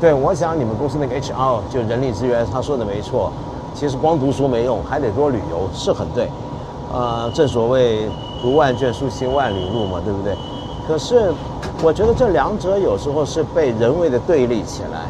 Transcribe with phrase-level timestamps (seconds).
[0.00, 3.30] 对，我想你们公司那个 HR 就人力资源，他说的没错。
[3.74, 6.26] 其实光读书没用，还得多旅游，是很对。
[6.90, 8.08] 呃，正所谓
[8.40, 10.34] 读万卷书，行万里路嘛，对不对？
[10.88, 11.30] 可是
[11.82, 15.04] 我觉得这两者有时候是被人为的对立起来，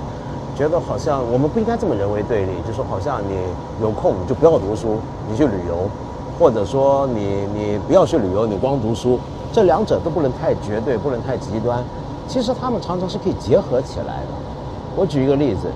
[0.56, 3.36] 觉得好像我们不应该这么人为对立，就说好像你
[3.80, 4.98] 有空就不要读书，
[5.30, 5.88] 你去旅游，
[6.36, 9.20] 或者说你你不要去旅游，你光读书，
[9.52, 11.80] 这两者都不能太绝对，不能太极端。
[12.26, 14.49] 其实他们常常是可以结合起来的。
[14.96, 15.68] 我举一个例子，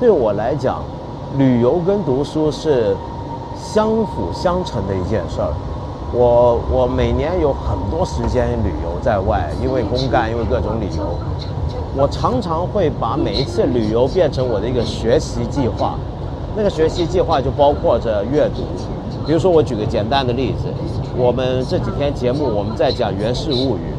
[0.00, 0.82] 对我来讲，
[1.36, 2.96] 旅游跟读书是
[3.56, 5.52] 相辅相成的一件事儿。
[6.12, 11.04] 我我每年有很多时间旅游在外，因为公干，因为各种理由，
[11.96, 15.98] 我常常会把每一次旅游变成我的一个学习计划。
[16.56, 18.62] 那个学习计划就包括着阅读，
[19.26, 20.68] 比如说我举个简单的例子，
[21.16, 23.90] 我们这几天节目我们在讲《源氏物语》。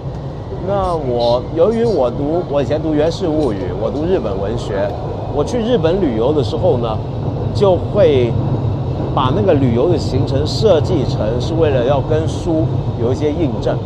[0.68, 4.90] 那我由于我读我以前读《源氏物语》，我读日本文学，
[5.36, 6.98] 我去日本旅游的时候呢，
[7.54, 8.34] 就会
[9.14, 12.66] 把那个旅游的行程设计成是为了要跟书
[13.00, 13.78] 有一些印证。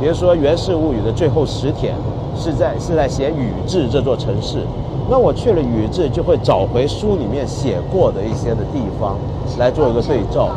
[0.00, 1.94] 比如说《源氏物语》的最后十天
[2.34, 4.64] 是在是在写宇治这座城市，
[5.10, 9.16] 那我去了宇治，就会找回书里面写过的一些的地方
[9.58, 10.48] 来做一个对照。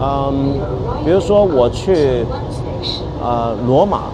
[0.00, 0.54] 嗯，
[1.04, 2.26] 比如说我去
[3.22, 4.10] 呃罗马。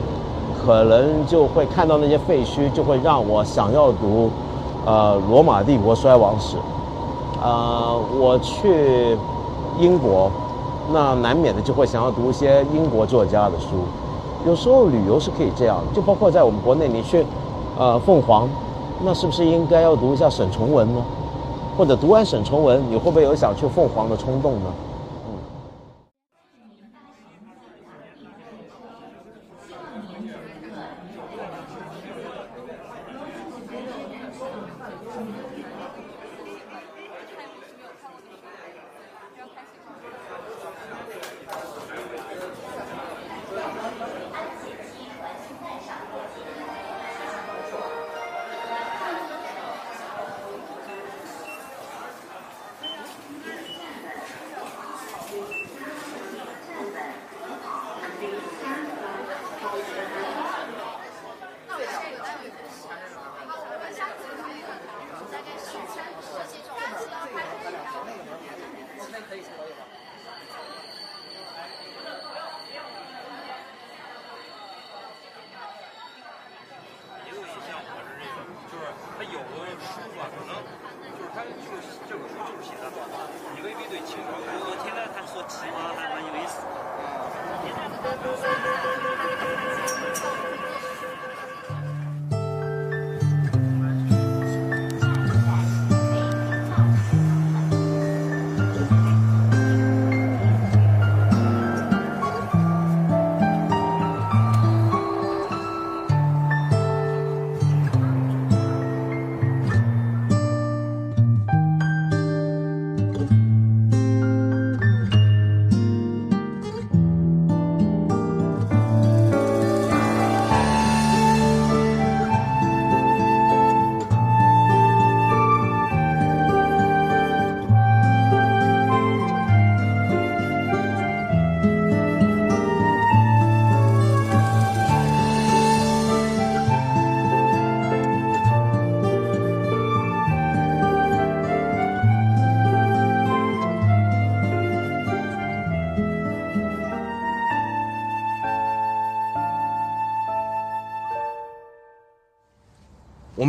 [0.68, 4.28] 可能就会看到那些废墟，就会让我想要读，
[4.84, 6.58] 呃，罗马帝国衰亡史。
[7.42, 9.16] 呃，我去
[9.78, 10.30] 英国，
[10.92, 13.68] 那难免的就会想要读一些英国作家的书。
[14.46, 17.24] 有时候旅游是可以这样，就包括在我们国内，你去，
[17.78, 18.46] 呃，凤凰，
[19.02, 21.00] 那是不是应该要读一下沈从文呢？
[21.78, 24.66] 或者读完沈从文，你会不会有想去凤凰的冲动呢？
[88.20, 88.54] 我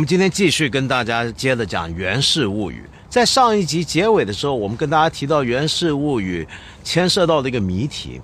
[0.00, 2.82] 我们今天继续跟大家接着讲《源氏物语》。
[3.10, 6.42] 在上一集结尾的时候，我们跟大家提到《源氏物语》
[6.82, 8.18] 牵涉到的一个谜题。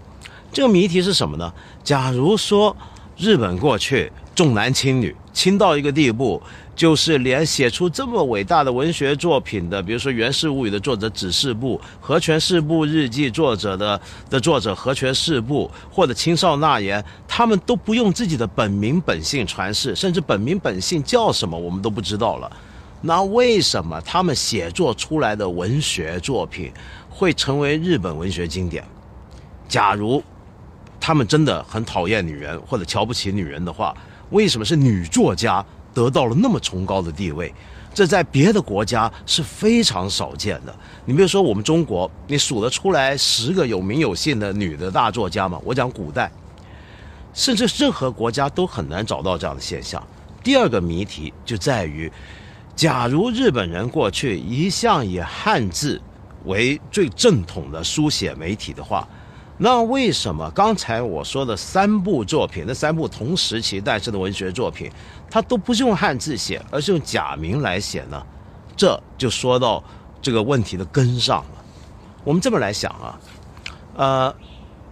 [0.50, 1.52] 这个谜题是什么呢？
[1.84, 2.74] 假如说
[3.16, 6.42] 日本过去重男轻女，轻到一个地步。
[6.74, 13.98] 就是连写出这么伟大的文学作品的，比如说《源氏物语》的作者指示部、和泉氏部日记作者的
[14.28, 22.56] 的作者和泉氏部，或者青少纳言，他们都不用自己的本名本姓传世，甚至本名本姓叫什么我们都不知道了。
[23.00, 26.70] 那为什么他们写作出来的文学作品
[27.08, 28.84] 会成为日本文学经典？
[29.66, 30.22] 假如
[31.00, 33.94] 他们真的很讨厌女人或者瞧不起女人的话，
[34.30, 35.64] 为什么是女作家？
[35.94, 37.50] 得到了那么崇高的地位，
[37.94, 40.76] 这在别的国家是非常少见的。
[41.06, 45.58] 你比如说我们中国，你数得出来十个有名有姓的女的大作家吗？
[45.64, 46.30] 我讲古代，
[47.32, 50.06] 甚至任何国家都很难找到这样的现象。
[50.44, 52.12] 第二个谜题就在于，
[52.74, 55.98] 假如日本人过去一向以汉字
[56.44, 59.08] 为最正统的书写媒体的话，
[59.58, 64.90] 那为什么刚才我说的三部作品，那三部同时期诞生的文学作品，
[65.30, 68.22] 它都不是用汉字写，而是用假名来写呢？
[68.76, 69.82] 这就说到
[70.20, 71.64] 这个问题的根上了。
[72.22, 73.18] 我们这么来想啊，
[73.96, 74.36] 呃，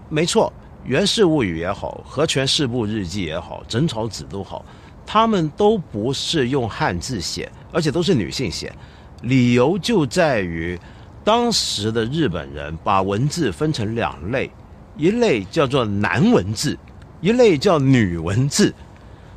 [0.08, 0.50] 没错，
[0.88, 4.64] 《源氏物语》也好，《和泉氏部日记》也好，《枕草子》都好，
[5.05, 8.72] 他们都不是用汉字写，而且都是女性写。
[9.20, 10.81] 理由就在于。
[11.25, 14.50] 当时的日本人把文字分成两类，
[14.97, 16.79] 一类叫做男文字，
[17.23, 18.73] 一类叫女文字。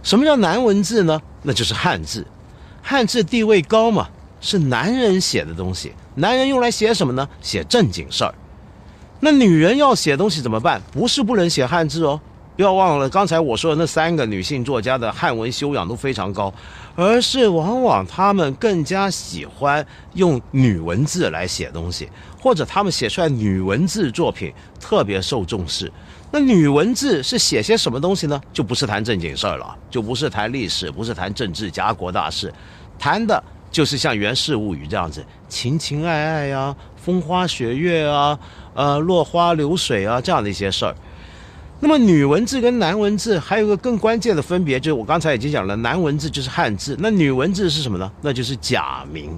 [0.03, 1.21] 什么叫男文字呢？
[1.41, 2.27] 那就是汉字。
[2.81, 4.07] 汉字地位高嘛，
[4.41, 5.93] 是男人写的东西。
[6.15, 7.27] 男人用来写什么呢？
[7.41, 8.35] 写正经事儿。
[9.19, 10.81] 那女人要写东西怎么办？
[10.91, 12.19] 不是不能写汉字哦。
[12.55, 16.53] 不要忘了刚才我说的那三个女性作家的汉文修养都非常高，
[16.97, 19.85] 而是往往他们更加喜欢
[20.15, 22.09] 用女文字来写东西，
[22.41, 25.93] 或者他们写出来女文字作品特别受重视。
[26.31, 28.41] 那女文字是写些什么东西呢？
[28.51, 32.51] 就不是谈正经事儿了，就不是谈历史，不是谈政治家国大事，
[32.97, 38.37] 谈的就是像《源氏物语》这样子，情情爱爱呀，风花雪月啊，
[38.73, 40.95] 呃，落花流水啊这样的一些事儿。
[41.79, 48.11] 那么女文字跟男文字还有个更关键的分别，就是我刚才已经讲了，男文字就是汉字，那女文字是什么呢？
[48.21, 49.29] 那就是假名。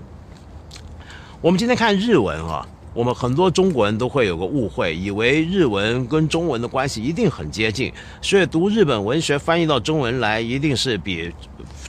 [1.42, 7.92] 我们今天看日文啊，我们很多中国人都会有个误会，以为日文跟中文的关系一定很接近，
[8.22, 11.30] 所以读日本文学翻译到中文来，一定是比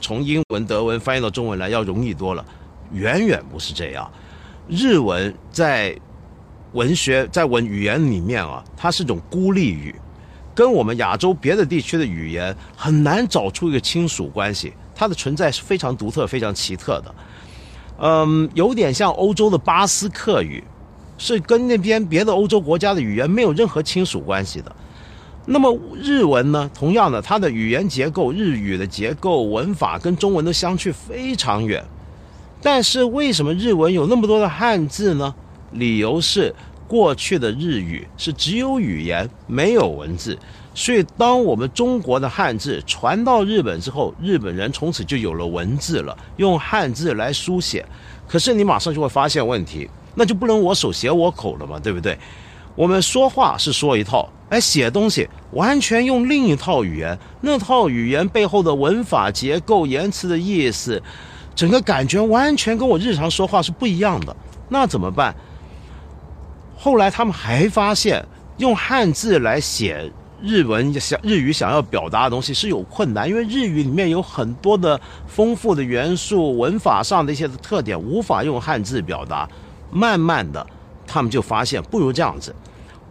[0.01, 2.45] 从英文、德文翻译到中文来要容易多了。
[2.91, 4.11] 远远不是这样，
[4.67, 5.97] 日文在
[6.73, 9.95] 文学在文语言里面啊，它是种孤立语。
[10.53, 17.15] 跟我们亚洲别的地区的语言很难找出一个亲属关系，它的存在是非常独特、非常奇特的。
[17.99, 20.63] 嗯，有点像欧洲的巴斯克语，
[21.17, 24.75] 是跟那边别的欧洲国家的语言没有任何亲属关系的。
[25.45, 26.69] 那么日文呢？
[26.73, 31.83] 同样的，它的语言结构、日语的结构、文法跟中文都相去非常远。
[32.61, 35.33] 但是为什么日文有那么多的汉字呢？
[35.71, 36.53] 理由是。
[36.91, 40.37] 过去的日语是只有语言没有文字，
[40.75, 47.85] 所以当我们中国的汉字传到日本之后，日本人从此就有了文字了，用汉字来书写。
[48.27, 52.17] 可是你马上就会发现问题，那就不能我手写我口了嘛，对不对？
[52.75, 61.01] 我们说话是说一套，哎，写东西完全用另一套语言，那套语言背后的文法结构、言辞的意思，
[61.55, 64.35] 整个感觉完全跟我日常说话是不一样的。
[64.67, 65.33] 那怎么办？
[66.83, 68.25] 后来他们还发现，
[68.57, 70.11] 用汉字来写
[70.41, 79.47] 日文想日语想要表达的东西是有困难，因为日语里面有很多的丰富的元素，文法上的一些特点无法用汉字表达。
[79.91, 80.65] 慢慢的，
[81.05, 82.55] 他们就发现不如这样子，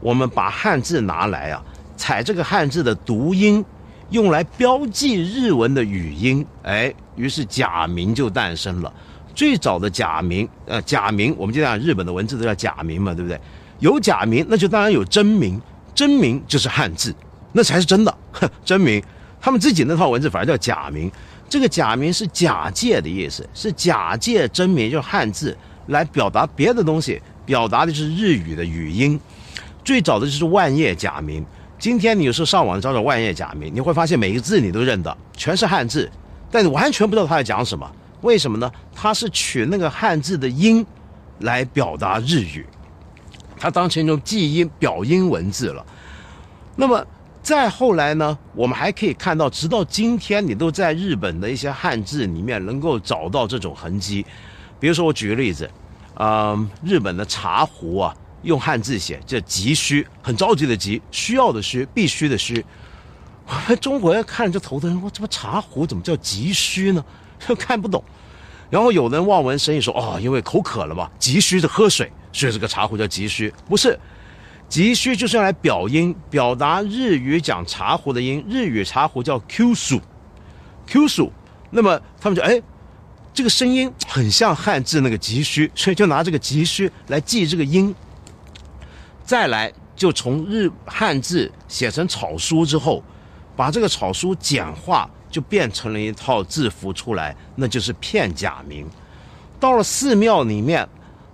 [0.00, 1.62] 我们把汉字拿来啊，
[1.96, 3.64] 采这个汉字的读音，
[4.11, 8.93] 用来标记日文的语音，哎，于是假名就诞生了。
[9.32, 13.40] 最早的假名，呃，假名，我们就讲日本的文字都叫假名嘛，对不对？
[13.81, 15.61] 有假名，那就当然有真名，
[15.95, 17.14] 真名就是汉字，
[17.52, 18.16] 那才是真的
[18.64, 19.02] 真名。
[19.40, 21.11] 他们自己那套文字反而叫假名，
[21.49, 29.19] 这个假名是假借的意思，是假借真名，就是汉字来表达别的东西，表达的是日语的语音。
[29.83, 31.45] 最早的就是万叶假名，
[31.78, 36.09] 今天你有时候上网找找万叶假名，你会发现每一个字你都认得，全是汉字，
[36.50, 37.90] 但你完全不知道他在讲什么。
[38.21, 38.71] 为什么呢？
[38.95, 40.85] 它是取那个汉字的音
[41.38, 42.66] 来表达日语。
[43.61, 45.85] 它当成一种记音表音文字了。
[46.76, 47.05] 那么
[47.43, 48.37] 再后来呢？
[48.55, 54.25] 我们还可以看到，直到今天，你都在日本的一些汉字里面能够找到这种痕迹。
[54.79, 55.71] 比如说，我举个例子，
[56.14, 62.64] 嗯，日本的茶壶啊，用汉字写叫“急需”，很着急的急，需要的需，必须的需。
[63.47, 67.05] 我们中国人看着就头疼，我怎么茶壶怎么叫急需呢？
[67.47, 68.02] 就 看不懂。
[68.71, 73.99] 然后有人望文生义说：“哦，因为口渴了嘛，急需的喝水。”所以这个茶壶叫急需，不是
[74.68, 78.44] 急需，就是用来表音，表达日语讲茶壶的音。
[78.49, 80.00] 日语茶壶叫 Q 数
[80.87, 81.32] ，Q 数。
[81.70, 82.62] 那么他们就哎，
[83.34, 87.92] 这个声音很像汉字那个急需，所以就拿这个急需来记这个音。
[89.25, 93.02] 再来就从日汉字写成草书之后，
[93.56, 98.88] 把这个草书简化，就变成了一套字符出来，那就是片假名。
[99.58, 100.88] 到了寺庙里面。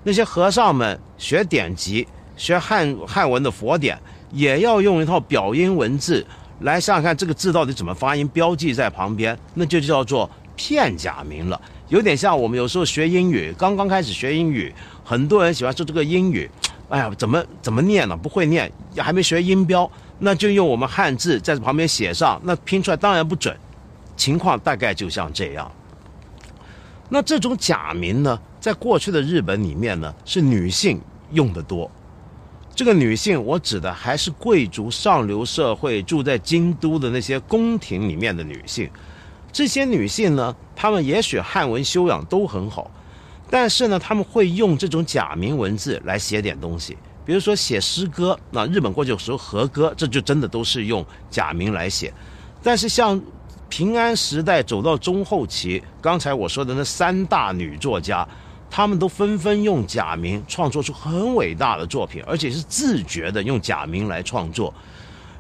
[0.07, 3.99] 那些和尚们学典籍、学汉汉文的佛典，
[4.31, 6.25] 也要用一套表音文字
[6.61, 11.61] 来想想看这个字到底怎么发音，标记在旁边，那就叫做片假名了。
[11.89, 14.73] 有点像我们有时候学英语，刚刚开始学英语，
[15.05, 16.49] 很多人喜欢说这个英语，
[16.89, 18.17] 哎呀，怎么怎么念呢？
[18.17, 23.57] 不会念，还没学音标，那就用我们汉字在旁边写上，那拼出来当然不准。
[24.17, 25.69] 情况大概就像这样。
[27.09, 31.89] 那这种假名呢，在过去的日本里面呢，是女性用的多。
[32.75, 38.91] 这个女性，我指的还是贵族上流社会住在京都的那些宫廷里面的女性。
[39.53, 42.91] 这些女性呢，她们也许汉文修养都很好，
[43.49, 48.37] 但是呢，她们会用这种假名文字来写点东西，比如说写诗歌。
[48.51, 52.13] 那日本过去有时候和歌，这就真的都是用假名来写。
[52.65, 53.23] 但是像
[53.69, 58.27] 平安时代走到中后期，刚才我说的那三大女作家。
[58.71, 64.73] 他们都纷纷用假名创作出很伟大的作品，而且是自觉的用假名来创作。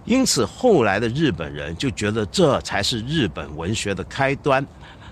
[0.04, 4.64] 因此，后来的日本人就觉得这才是日本文学的开端。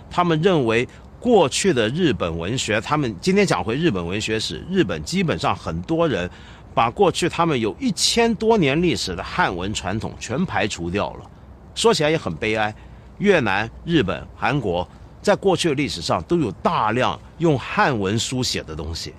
[0.09, 6.31] 他们认为，过去的日本文学，他们今天讲回日本文学史，日本基本上很多人
[6.73, 11.31] 把过去他们有一千多年历史的汉文传统全排除掉了。
[11.75, 12.73] 说起来也很悲哀，
[13.19, 14.89] 越南、日本、韩国。
[15.25, 19.15] 在过去的历史上，都有大量用汉文书写的东西。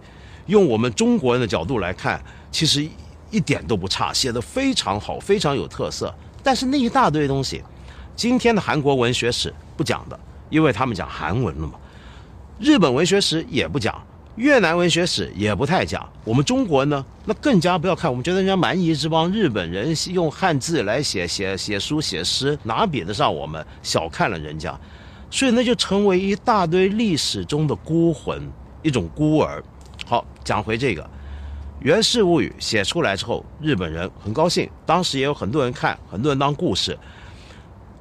[0.45, 2.87] 用我们中国人的角度来看，其实
[3.31, 6.13] 一点都不差，写的非常好，非常有特色。
[6.43, 7.63] 但是那一大堆东西，
[8.15, 10.17] 今天的韩国文学史不讲的，
[10.51, 11.73] 因为他们讲韩文了嘛。
[12.59, 13.99] 日本文学史也不讲，
[14.35, 16.07] 越南文学史也不太讲。
[16.23, 18.11] 我们中国呢，那更加不要看。
[18.11, 23.65] 我们觉得人家蛮夷之邦，日本人用汉字来写写写书写诗，哪比得上我们？
[23.81, 24.79] 小看了人家。
[25.35, 28.41] 所以那就成为一大堆历史中的孤魂，
[28.81, 29.61] 一种孤儿。
[30.05, 31.03] 好，讲回这个
[31.81, 36.97] 《源氏物语》写出来之后，日本人很高兴，当时也有很多人看，很多人当故事。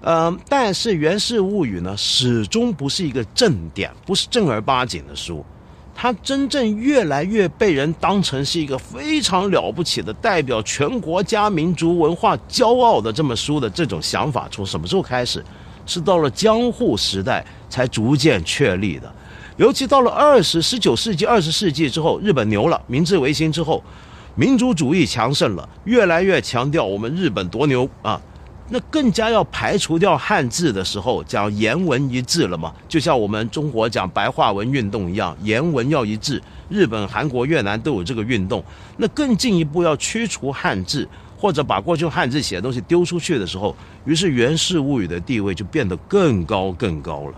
[0.03, 5.45] 嗯，但是《源氏物语》呢，始终不是一个正典，不是正儿八经的书。
[5.93, 15.45] 它真正越来越被人当成是一个非常了不起的代表全国家民族文化骄傲的这么书的这种想法，从什么时候开始？
[15.87, 19.13] 是到了江户时代才逐渐确立的，
[19.57, 23.83] 尤其到了二十十九世纪、二十世纪之后，日本牛了，明治维新之后，
[24.35, 28.21] 民族主义强盛了，越来越强调我们日本多牛啊，
[28.71, 38.65] 那更加要排除掉汉字的时候，讲言文一致了嘛，就像我们中国讲白话文运动一样，言文要一致，日本、韩国、越南都有这个运动，
[38.97, 41.07] 那更进一步要驱除汉字。
[41.37, 43.75] 或者把过去汉字写的东西丢出去的时候，
[44.05, 47.35] 于是《源氏物语》的地位就变得更高更高了。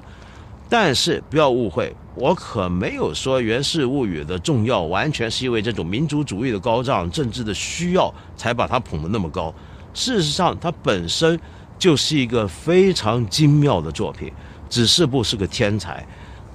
[0.69, 9.55] 但是不要误会，我可没有说《源氏物语》的重要完全是因为这种民族主义的高涨、政治的需要才把它捧得那么高。
[9.95, 11.39] 事实上，它本身
[11.79, 14.33] 就是一个非常精妙的作品。
[14.69, 16.05] 只是不是个天才，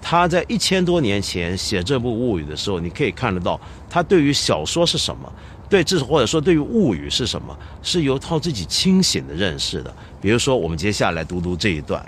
[0.01, 3.57] 他在一千多年前写这部《物语》的时候，你可以看得到
[3.89, 5.31] 他对于小说是什么。
[5.72, 9.94] 对，至或者说对于物语是什么，是由靠自己清醒的认识的。
[10.20, 12.06] 比如说，我们接下来读读这一段。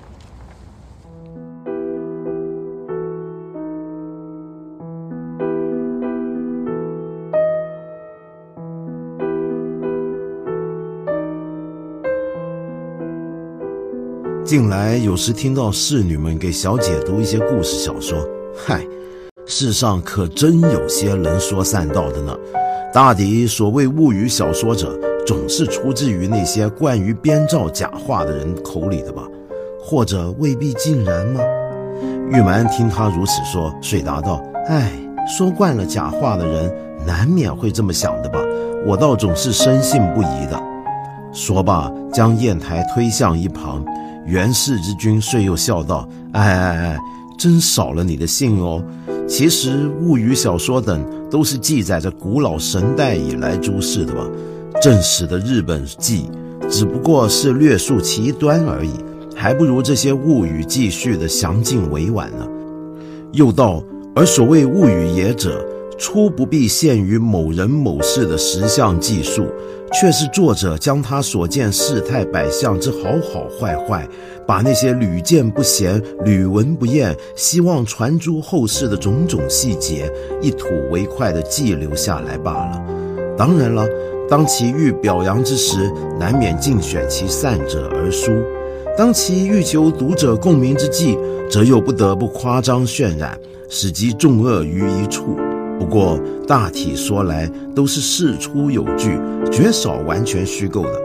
[14.43, 18.86] 近来有时听到侍女们给小姐读一些故事小说，嗨，
[19.46, 22.38] 世上可真有些能说善道的呢。
[22.93, 24.95] 大抵所谓物语小说者，
[25.25, 29.23] 总是出自于那些惯于编造假话的人口里的吧？
[29.81, 31.41] 或者未必尽然吗？
[32.29, 34.91] 玉蛮听他如此说，遂答道：“唉，
[35.27, 36.71] 说惯了假话的人，
[37.03, 38.39] 难免会这么想的吧？
[38.85, 40.63] 我倒总是深信不疑的。”
[41.33, 43.83] 说罢，将砚台推向一旁。
[44.27, 46.97] 元氏之君遂又笑道：“哎哎哎，
[47.39, 48.83] 真少了你的信哦。”
[49.27, 54.29] 其实物语小说等都是记载着古老神代以来诸事的吧？
[54.79, 56.29] 正史的日本记
[56.69, 58.91] 只不过是略述其端而已，
[59.35, 62.47] 还不如这些物语记叙的详尽委婉呢。
[63.31, 65.65] 又道，而所谓物语也者。
[66.03, 69.48] 初不必限于某人某事的实相记述，
[69.93, 72.98] 却是作者将他所见事态百相之好
[73.31, 74.05] 好坏坏，
[74.45, 82.83] 把那些屡见不鲜、屡闻不厌、希望传诸后世的种种细节，一吐为快地记留下来罢了。
[83.38, 83.88] 当然了，
[84.27, 88.29] 当其欲表扬之时，难免尽选其善者而书；
[88.98, 91.17] 当其欲求读者共鸣之际，
[91.50, 95.38] 则又不得不夸张渲染，使其众恶于一处。
[95.83, 99.19] 不过大体说来，都是事出有据，
[99.51, 101.01] 绝少完全虚构的。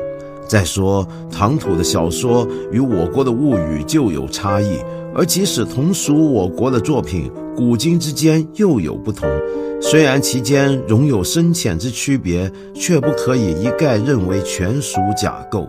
[0.47, 4.79] 再说唐土的小说与我国的物语就有差异，
[5.13, 9.29] 而即使同属我国的作品，古今之间又有不同。
[9.83, 15.69] 虽然其间仍有深浅之区别，却不可以一概认为全属假构。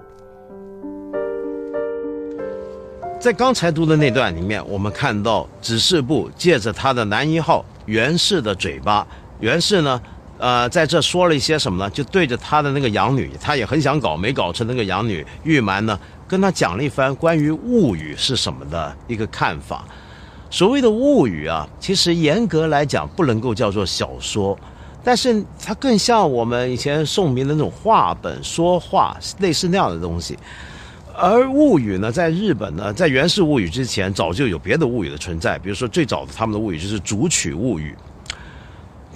[3.19, 9.05] 在刚才读的那段里面，我们看到指示部借着他的男一号袁氏的嘴巴，
[9.39, 9.99] 袁氏呢，
[10.37, 11.89] 呃，在这说了一些什么呢？
[11.89, 19.83] 就对着他的那个养女，他也很想搞，没搞成那个养女玉蛮呢，跟他讲了一番关于物语是什么的一个看法。
[20.51, 24.55] 所谓的物语啊，其实严格来讲不能够叫做小说，
[25.03, 30.37] 但是它更像我们以前宋明的那种话本说话，类似那样的东西。
[31.21, 37.93] 而物语呢，在日本呢，在源氏物语之前，早就有别的物语的存在，比如说最早的他们的物语就是竹取物语。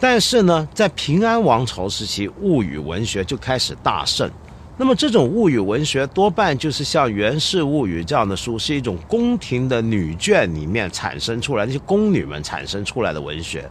[0.02, 4.30] 但是呢，在平安王朝时期，物语文学就开始大盛。
[4.76, 13.70] 那么这种物语文学多半就是像《源氏物语》这样的书，是一种宫廷的女眷里面产生出来，那些宫女们产生出来的文学。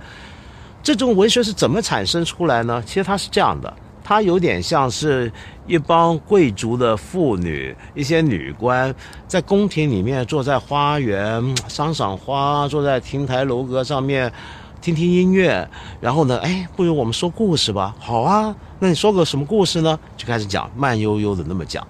[0.83, 2.83] 这种文学是怎么产生出来呢？
[2.87, 3.73] 其实它是这样的，
[4.05, 5.31] 它有点像是
[5.67, 8.95] 一帮贵族的妇女，一些女官
[9.27, 14.33] 在宫廷里面坐在花园赏赏花，坐在亭台楼阁上面
[14.81, 15.69] 听听音乐，
[16.01, 17.95] 然后呢，哎，不如我们说故事吧？
[17.99, 18.55] 好啊。
[18.81, 19.97] 那你说个什么故事呢？
[20.17, 21.87] 就开始讲，慢悠悠的那么讲。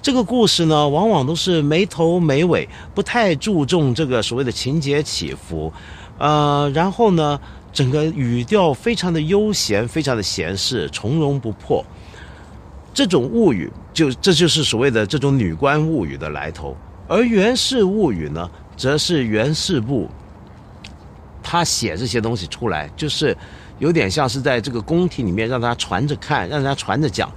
[0.00, 5.72] 这个故事呢，往往都是没头没尾，不太注重这个所谓的情节起伏。
[6.18, 7.40] 呃，然后呢，
[7.76, 11.84] 整个语调非常的悠闲，非常的闲适，从容不迫。
[12.94, 16.74] 这种物语，就这就是所谓的这种女官物语的来头。
[17.06, 20.08] 而源氏物语呢，则是源氏部
[21.42, 23.36] 他写这些东西出来，就是。
[23.78, 27.30] 有点像是在这个宫廷里面让大家传着看，让大家传着讲，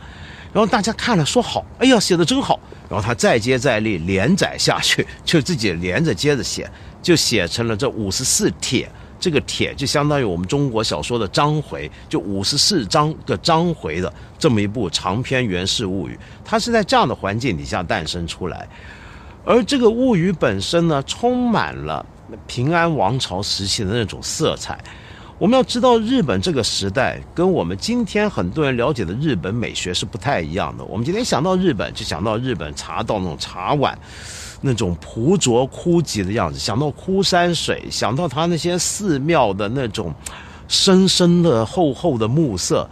[0.54, 2.58] 然后大家看了说好，哎呀写的真好，
[2.90, 6.72] 然后他再接再厉连载下去，就自己连着接着写，
[7.02, 18.68] 就写成了这五十四帖，这个帖就相当于我们中国小说的章回，就五十四章个章回的这么一部长篇源氏物语，它是在这样的环境底下诞生出来，
[19.46, 22.06] 而这个物语本身呢，充满了
[22.48, 24.80] 平安王朝时期的那种色彩。
[25.38, 30.84] 我们要知道，日本这个时代跟我们今天很多人了解的日本美学是不太一样的。
[30.84, 33.98] 我们今天想到日本，就想到日本茶道那种茶碗，
[34.62, 40.14] 那种朴拙枯寂的样子；想到枯山水，想到他那些寺庙的那种
[40.68, 42.90] 深深的、厚厚的暮色。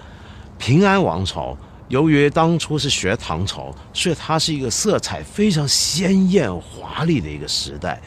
[0.57, 1.55] 平安王朝
[1.89, 8.01] 由于当初是学唐朝，所以它是一个色彩非常鲜艳、华丽的一个时代。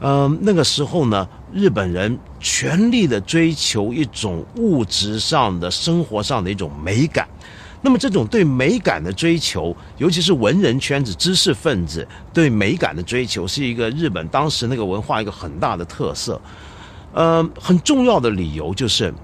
[0.00, 7.26] 嗯，那个时候呢，日本人全力的追求一种物质上的生活上的一种美感。
[7.82, 16.40] 那么，这种对美感的追求，尤其是文人圈子、知识分子对美感的追求，是一个日本当时那个文化一个很大的特色。
[17.12, 19.14] 呃，很重要的理由就是，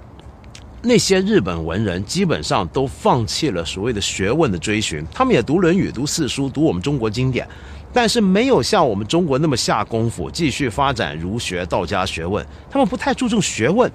[0.81, 7.47] 那些日本文人基本上都放弃了所谓的学问的追寻，他们也读《论语》、读四书、读我们中国经典。
[7.93, 12.47] 但是没有像我们中国那么下功夫，继续发展儒学、道家学问。
[12.71, 13.91] 他们不太注重学问，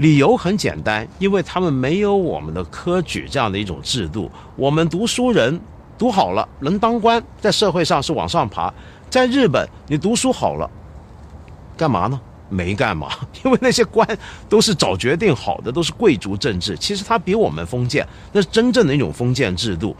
[0.00, 4.30] 理由很简单，因为他们没有我们的科举这样的一种制度。
[4.56, 5.60] 我们读书人
[5.98, 8.72] 读好了能当官，在社会上是往上爬。
[9.10, 10.68] 在日本，你读书好了，
[11.76, 12.18] 干嘛呢？
[12.48, 13.10] 没干嘛，
[13.44, 14.08] 因为那些官
[14.48, 16.74] 都是早决定好的，都是贵族政治。
[16.78, 19.94] 其实他比我们封建，那是真正的一种封建制度。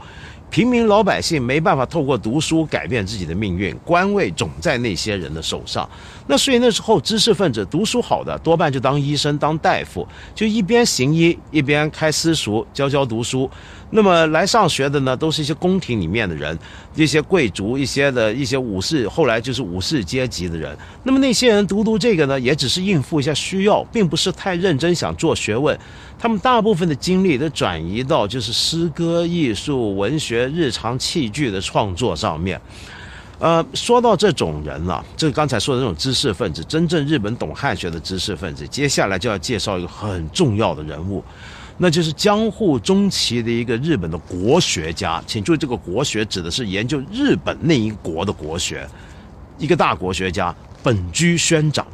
[0.48, 5.88] 平民老百姓没办法透过读书改变自己的命运，官位总在那些人的手上。
[6.30, 13.50] 那所以那时候知识分子读书好的多半就当医生、当大夫，就一边行医一边开私塾教教读书。
[13.90, 16.56] 那么来上学的呢，都是一些宫廷里面的人，
[16.94, 20.78] 一些贵族、一些的一些武士，后来就是武士阶级的人。
[21.02, 25.76] 那么那些人读读这个呢，也只是应付一下需要，并不是太认真想做学问。
[26.16, 32.60] 他们大部分的精力都转移到就是诗歌、艺术、文学、日常器具的创作上面。
[33.40, 41.24] 呃，说到这种人了，这刚才说的那种知识分子，真正日本懂汉学的知识分子，接下来就要介绍一个很重要的人物。
[41.78, 48.86] 那就是江户中期的一个日本的国学家，请注意，这个国学指的是研究日本那一国的国学，
[49.56, 51.86] 一个大国学家本居宣长。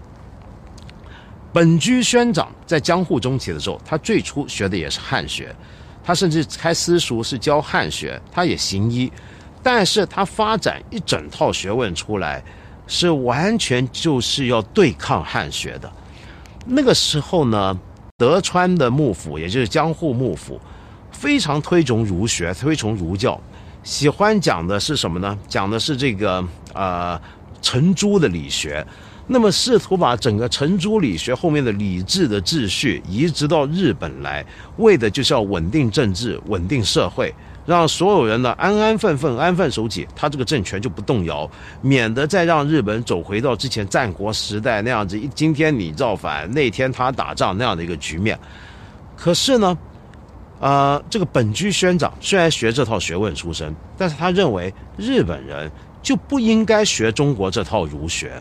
[1.52, 5.54] 本居宣长在江户中期的时候，他最初学的也是汉学，
[6.02, 9.08] 他甚至开私塾是教汉学，他也行医，
[9.66, 12.40] 但是他发展一整套学问出来，
[12.86, 15.92] 是完全就是要对抗汉学的。
[16.64, 17.76] 那个时候呢？
[18.16, 20.60] 德川的幕府，也就是江户幕府，
[21.10, 23.38] 非常推崇儒学，推崇儒教，
[23.82, 25.36] 喜欢讲的是什么呢？
[25.48, 27.20] 讲的是这个呃
[27.60, 28.86] 程朱的理学，
[29.26, 37.34] 那么试图把整个程朱理学后面的理智的秩序移植到日本来，为的就是要稳定政治、稳定社会。
[37.66, 41.50] 让所有人呢安安分分、安分守己，他这个政权就不动摇，
[41.82, 48.38] 免得再让日本走回到之前战国时代那样子，今天你造反，那天他打仗那样的一个局面。
[49.16, 49.76] 可是呢，
[50.60, 55.70] 呃，这个本居宣长虽然学这套学问出身，但是他认为日本人
[56.02, 58.40] 就不应该学中国这套儒学，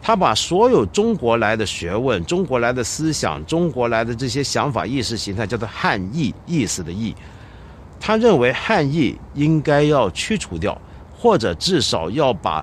[0.00, 7.12] 他把所有中国来的学问、中国来的思想、中国来的这些想法、意识形态叫做汉意，意思的意。
[8.06, 10.78] 他认为汉译应该要驱除掉，
[11.16, 12.62] 或者至少要把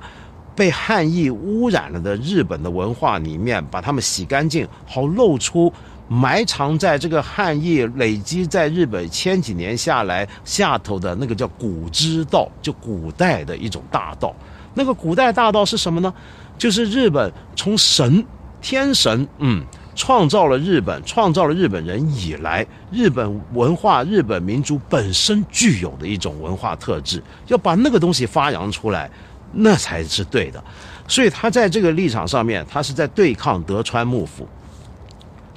[0.56, 5.74] 被汉译污染了的日本的文化里面，把它们洗干净，好露出
[6.08, 14.32] 埋藏在这个汉译累积在日本千几年下来下头的那个叫古之道，就古代的一种大道。
[14.76, 16.14] 那个古代大道是什么呢？
[16.56, 18.24] 就是日本从神
[18.62, 19.66] 天神，嗯。
[19.96, 29.10] 创造了日本，创造了日本人以来，日本文化、日本民族本身具有的一种文化特质，要把那个东西发扬出来，
[29.54, 30.64] 那才是对的。
[31.08, 34.48] 所以他在这个立场上面，他是在对抗德川幕府。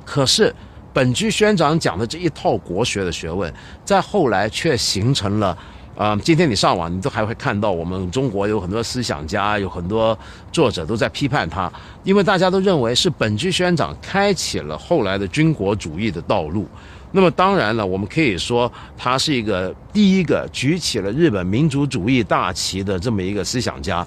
[0.04, 0.54] 可是
[0.92, 3.52] 本居宣长讲的这一套国学的学问，
[3.84, 5.56] 在后来却形成了。
[5.96, 10.18] 啊，今天你上网，你都还会看到我们中国有很多思想家，有很多
[10.50, 16.66] 作者都在批判他，因为大家都认为是本居宣长开启了后来的军国主义的道路。
[17.12, 24.04] 那么当然了，我们可以说他是一个第一个举起了日本民族主义大旗的这么一个思想家。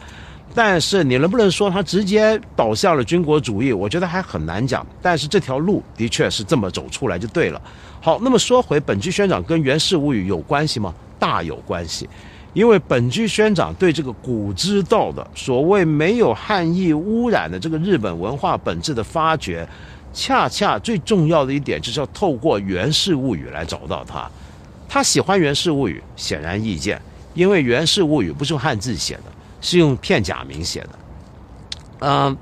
[0.53, 3.71] 但是你能不能说他直接倒向了军国主义？
[3.71, 4.85] 我觉得还很难讲。
[5.01, 7.61] 但是这条路的确是这么走出来就对了。
[8.01, 10.93] 好，那么说回本居宣长跟源氏物语有关系吗？
[11.19, 12.09] 大有关系，
[12.53, 19.67] 因为本居宣长对这个古之道的所谓没有汉译污染的这个日本文化本质的发掘，
[20.13, 24.29] 恰恰最重要的一点就是要透过《源氏物语》来找到它。
[24.89, 27.01] 他喜欢《源氏物语》，显然易见，
[27.33, 29.23] 因为《源氏物语》不是用汉字写的，
[29.61, 30.89] 是用片假名写的。
[31.99, 32.37] 嗯。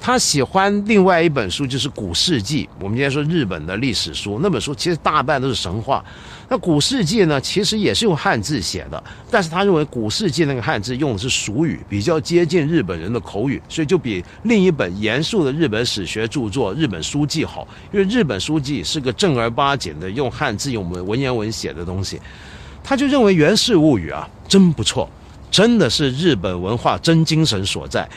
[0.00, 2.64] 他喜欢另外一本书，就是《古世纪》。
[2.80, 6.02] 我们今天说日本的历史书，那本书其实大半都是神话。
[6.48, 17.68] 那《古世纪》呢，其实也是用汉字写的，但是他认为《古世纪》那个汉字用的是俗语，比较接近日本人的口语，所以就比另一本严肃的日本史学著作《日本书记》好。
[17.92, 22.18] 因为日本书记是个正儿八经的用汉字、用文文言文写的东西，
[22.82, 25.06] 他就认为《源氏物语》啊，真不错，
[25.50, 28.08] 真的是日本文化真精神所在。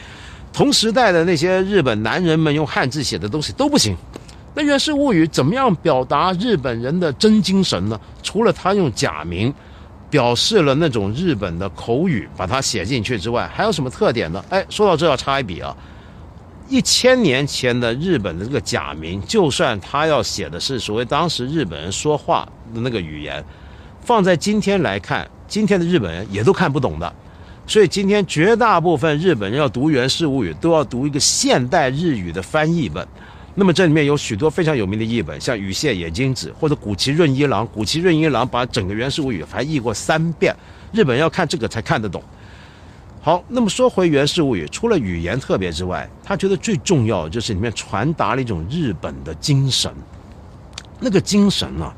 [0.53, 3.97] 同时代的那些日本男人们用汉字写的东西都不行，
[4.53, 7.99] 那《源氏物语》怎么样表达日本人的真精神呢？
[8.21, 9.51] 除了他用假名
[10.11, 14.45] 表示了那种日本的口语，把它写进去之外，还有什么特点呢？
[14.49, 15.75] 哎，说到这要插一笔啊，
[16.69, 23.43] 一千年前的日本的这个假名，就算他要写的是所谓当时日本人说话的那个语言，
[24.01, 27.11] 放在今天来看，今天的日本人也都看不懂的。
[27.65, 33.07] 所以今天绝大部分日本人要读《源氏物语》，都要读一个现代日语的翻译本。
[33.55, 37.65] 那么这里面有许多非常有名的译本，像羽蟹野金子或者古崎润一郎。
[37.67, 40.53] 古崎润一郎把整个《源氏物语》翻译过三遍，
[40.91, 42.21] 日本要看这个才看得懂。
[43.21, 49.89] 好，那么说回《源氏物语》，除了语言特别之外，他觉得最重要的就是里面传达了一种日本的精神。
[50.99, 51.93] 那个精神呢？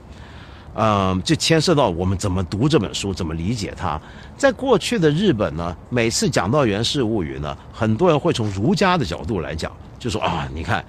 [0.77, 3.99] 嗯，就牵涉到我们怎么读这本书，怎么理解它。
[4.37, 10.83] 在过去的日本呢，每次讲到《源氏物语》呢，很多人会从儒家的角度来讲，就说啊，你看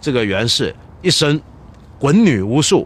[0.00, 1.40] 这个源氏一生
[2.00, 2.84] 滚女无数，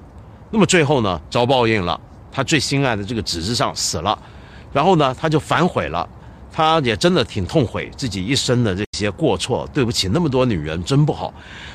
[0.51, 1.99] 那么最后呢遭报应了，
[2.31, 4.19] 他最心爱的这个子之上死了，
[4.75, 6.07] 然后呢他就反悔了，
[6.53, 11.33] 他也真的挺痛悔自己一生的这些过错，对不起那么多女人，真不好。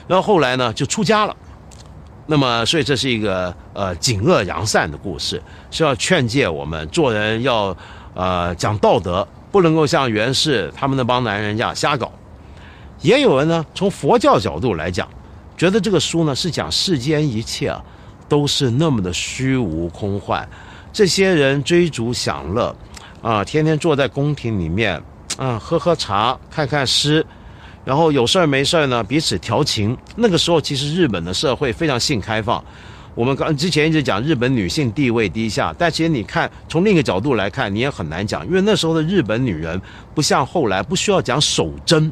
[0.07, 1.35] 然后后来呢就出家了。
[2.29, 7.75] 那么，所以这是一个呃警恶扬善的故事，是要劝诫我们做人要
[8.13, 12.11] 呃讲道德，不能够像袁氏他们那帮男人一样瞎搞。
[13.01, 15.07] 也有人呢从佛教角度来讲，
[15.55, 17.81] 觉得这个书呢是讲世间一切啊
[18.27, 20.45] 都是那么的虚无空幻，
[20.91, 22.75] 这些人追逐享乐，
[23.21, 25.01] 啊，天天坐在宫廷里面
[25.37, 27.25] 啊喝喝茶，看看诗。
[27.87, 29.97] 然后有事儿没事儿呢，彼此调情。
[30.17, 32.61] 那个时候其实日本的社会非常性开放。
[33.15, 39.81] 我们刚之前一直讲日本女性地位低下，但其实你看从另一个角度来看，你也很难讲，因为那时候的日本女人
[40.13, 42.11] 不像后来不需要讲守贞，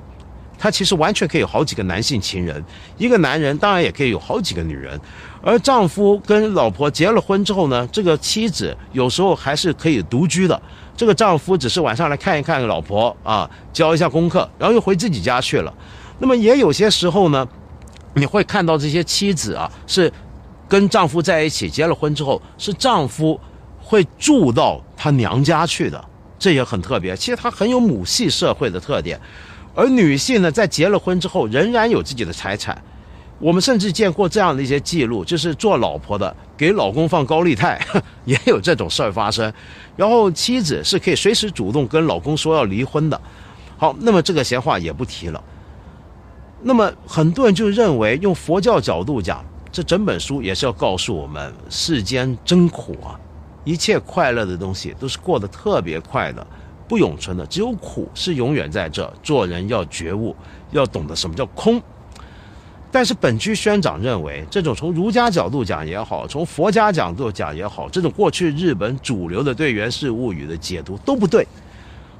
[0.58, 2.64] 她其实完全可以有好几个男性情人。
[2.98, 4.98] 一个男人当然也可以有好几个女人，
[5.42, 10.60] 而丈夫跟老婆结了婚之后呢，这个妻子有时候还是可以独居的。
[10.98, 15.74] 这个丈夫只是晚上来看一看老婆啊，教一下功课，然后又回自己家去了。
[16.20, 17.48] 那么也有些时候呢，
[18.14, 20.12] 你会看到这些妻子啊，是
[20.70, 23.40] 跟丈夫在一起，结了婚之后，是丈夫
[23.82, 26.04] 会住到她娘家去的，
[26.40, 27.16] 这也很特别。
[27.18, 29.20] 其实它很有母系社会的特点。
[29.76, 32.82] 而女性呢，在结了婚之后，仍然有自己的财产。
[33.40, 37.80] 我们甚至见过这样的一些记录，就是做老婆的给老公放高利贷，
[38.26, 39.52] 也有这种事儿发生。
[39.98, 43.20] 然后妻子是可以随时主动跟老公说要离婚的。
[43.78, 45.44] 好，那么这个闲话也不提了。
[46.62, 53.20] 那么很多人就认为，用佛教角度讲，这整本书也是要告诉我们，世间真苦啊！
[53.66, 56.48] 一切快乐的东西都是过得特别快的，
[56.88, 59.12] 不永存的，只有苦是永远在这。
[59.22, 60.34] 做人要觉悟，
[60.72, 61.82] 要懂得什么叫空。
[62.96, 71.46] 但是本居宣长认为，这种从儒家角度讲也好，从佛家角度讲也好，这种过去日本主流的对《源氏物语》的解读都不对。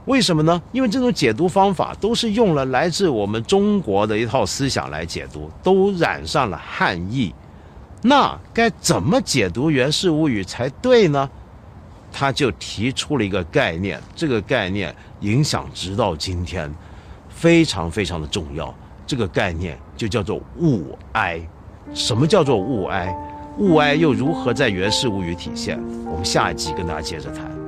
[0.04, 0.62] 为什么呢？
[0.74, 7.34] 因为这种解读方法都是用了来自我们中国的一套思想来解读，都染上了汉意。
[8.02, 11.30] 那该怎么解读《源氏物语》才对呢？
[12.12, 16.70] 他就提出了一个概念，这个概念影响直到今天，
[17.30, 18.76] 非常非常的重要。
[19.08, 21.40] 这个概念就叫做物哀。
[21.94, 23.16] 什么叫做物哀？
[23.58, 25.80] 物哀又如何在《源氏物语》体现？
[26.06, 27.65] 我们下一集跟大家接着谈。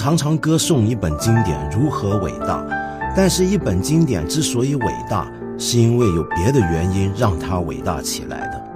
[0.00, 2.64] 常常歌颂一本经典如何伟大，
[3.14, 8.69] 但是，一本经典之所以伟大，是因为有别的原因让它伟大起来的。